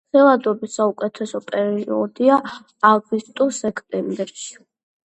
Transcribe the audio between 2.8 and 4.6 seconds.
აგვისტო-სექტემბერში.